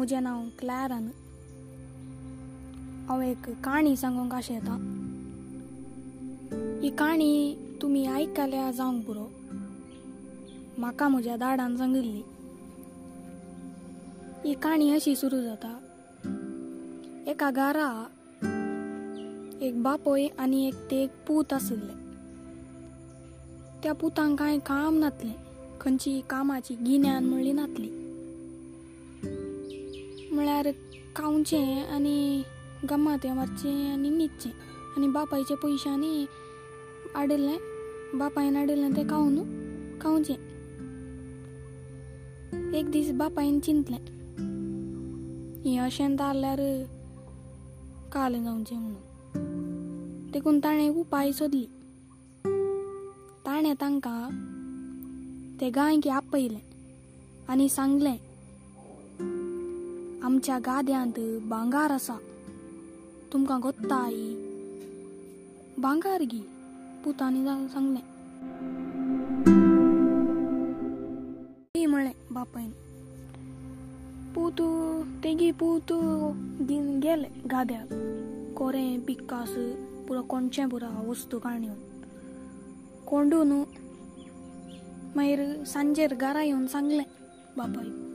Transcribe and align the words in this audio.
म्हजें 0.00 0.20
नांव 0.20 0.44
क्लॅरन 0.58 1.08
हांव 3.08 3.22
एक 3.22 3.50
काणी 3.64 3.96
सांगूंक 3.96 4.34
अशें 4.34 4.54
येता 4.54 4.74
ही 6.82 6.90
काणी 6.90 7.54
तुमी 7.82 8.06
आयकल्या 8.06 8.70
जावंक 8.70 9.04
पुरो 9.06 9.26
म्हाका 10.78 11.08
म्हज्या 11.08 11.36
दाडान 11.36 11.76
सांगिल्ली 11.76 12.22
ही 14.44 14.54
काणी 14.54 14.90
अशी 14.90 15.16
सुरू 15.16 15.36
हो 15.36 15.42
जाता। 15.42 15.78
एका 17.26 17.50
गारा 17.50 18.06
एक 19.62 19.82
बापोय 19.82 20.26
आनी 20.38 20.66
एक 20.66 20.90
ते 20.90 20.96
एक 20.96 21.10
पूत 21.28 21.52
आशिल्ले 21.52 21.92
त्या 23.82 23.92
पुतांक 23.92 24.38
कांय 24.38 24.58
काम 24.58 24.98
नातलें 24.98 25.34
खंयची 25.80 26.20
कामाची 26.30 26.74
गिन्यान 26.74 27.24
म्हणली 27.24 27.52
नातली। 27.52 28.09
म्हळ्यार 30.40 30.68
खावचें 31.16 31.88
आनी 31.94 32.42
गमातें 32.90 33.32
मारचें 33.34 33.92
आनी 33.92 34.10
न्हिदचें 34.10 34.50
आनी 34.96 35.08
बापायचे 35.08 35.54
पयशांनी 35.54 36.26
हाडिल्लें 37.14 38.18
बापायन 38.18 38.56
हाडिल्लें 38.56 38.96
तें 38.96 39.08
खावन 39.10 39.36
खावचें 40.00 40.34
एक 42.74 42.90
दीस 42.90 43.10
बापायन 43.12 43.58
चिंतलें. 43.60 43.98
हें 45.64 45.78
अशें 45.80 46.16
जाल्यार 46.16 46.60
काल 48.12 48.42
जावचें 48.44 48.76
म्हणून. 48.76 50.30
देखून 50.32 50.58
ताणें 50.64 50.88
उपाय 50.88 51.32
सोदली 51.32 51.64
ताणें 53.46 53.74
तांकां 53.80 54.24
ते 55.60 55.70
गांयक 55.70 56.08
आपयलें 56.08 56.60
आनी 57.48 57.68
सांगलें 57.68 58.29
आमच्या 60.22 60.58
गाद्यांत 60.58 61.18
भांगार 61.48 61.90
आसा 61.90 62.16
तुमकां 63.32 63.60
गोत्ताय 63.60 64.14
भांगार 65.80 66.22
गी 66.22 66.40
पुतांनी 67.04 67.68
सांगलें. 67.68 68.10
म्हळें 71.86 72.12
बापायन 72.30 72.70
पूत 74.34 74.60
तेगी 75.24 75.50
पूत. 75.50 75.92
दिन 76.60 76.98
गेले 77.02 77.28
गाद्याक. 77.50 77.92
कोरें 78.58 79.00
पिक्कास 79.00 79.50
पुरो 80.08 80.22
कोणचें 80.22 80.68
पुरो 80.68 81.10
वस्तू 81.10 81.38
काणयोन 81.38 81.76
कोंडून 83.06 83.52
मागीर 85.16 85.64
सांजेर 85.64 86.14
घरा 86.14 86.42
येवन 86.42 86.66
सांगलें 86.66 87.04
बापायन. 87.56 88.09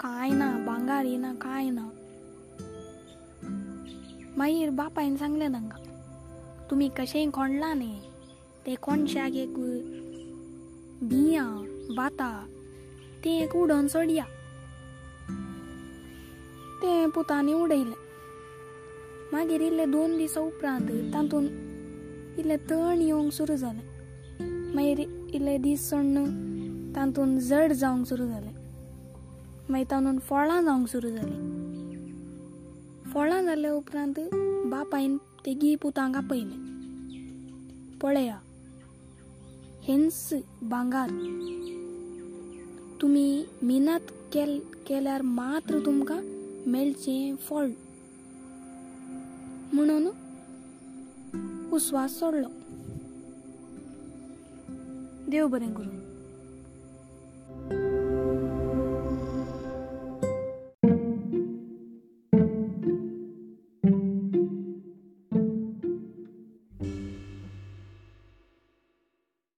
कांय 0.00 0.30
ना 0.30 0.50
भांगार 0.66 1.04
येना 1.04 1.32
कांय 1.34 1.70
ना 1.70 1.88
मागीर 4.36 4.70
बापायन 4.70 5.16
सांगलें 5.16 5.52
तांकां 5.52 5.80
तुमी 6.70 6.88
कशेंय 6.98 7.30
कोणला 7.30 7.72
न्ही 7.74 7.98
ते 8.66 8.74
कोणशाक 8.74 9.36
एक 9.36 9.54
बियां 11.02 11.46
भाता 11.96 12.30
तें 13.24 13.30
एक 13.30 13.56
उडोवन 13.56 13.86
सोडया. 13.86 14.24
तें 16.82 17.10
पुतांनी 17.10 17.52
उडयलें. 17.52 17.96
मागीर 19.32 19.60
इल्ले 19.60 19.86
दोन 19.86 20.16
दिसा 20.18 20.40
उपरांत 20.40 20.90
तातूंत 21.14 22.38
इल्लें 22.38 22.56
तण 22.70 23.00
येवंक 23.00 23.32
सुरू 23.32 23.56
जालें 23.56 23.86
मागीर 24.74 25.00
इल्ले 25.34 25.58
दीस 25.58 25.88
सण्ण 25.90 26.24
तातूंत 26.96 27.40
जड 27.40 27.72
जावंक 27.72 28.06
सुरू 28.06 28.26
जालें 28.26 28.57
मागीर 29.70 29.86
तातूंत 29.90 30.20
फळां 30.20 30.64
जावंक 30.64 30.88
सुरू 30.88 31.08
जालीं 31.10 31.58
फळां 33.04 33.44
जाल्या 33.44 33.72
उपरांत 33.72 34.14
बापायन 34.66 35.16
तेगी 35.16 35.74
पुतांक 35.74 36.16
आपयलें 36.16 36.68
पळया 38.02 38.38
हेंस 39.82 40.34
भांगार 40.62 41.10
तुमी 43.02 43.44
मिनत 43.62 44.10
केल 44.32 44.60
केल्यार 44.86 45.22
मात्र 45.22 45.78
तुमकां 45.86 46.18
मेळचें 46.70 47.36
फळ. 47.36 47.66
म्हणून 49.72 50.08
उस्वास 51.72 52.18
सोडलो. 52.18 52.48
देव 55.30 55.46
बरें 55.46 55.74
करूं. 55.74 56.07